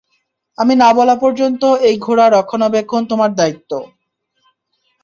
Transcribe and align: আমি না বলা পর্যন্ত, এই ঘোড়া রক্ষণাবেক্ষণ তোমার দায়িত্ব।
আমি 0.57 0.73
না 0.75 0.89
বলা 0.93 1.15
পর্যন্ত, 1.15 1.61
এই 1.87 1.95
ঘোড়া 1.97 2.25
রক্ষণাবেক্ষণ 2.29 3.01
তোমার 3.05 3.31
দায়িত্ব। 3.35 3.71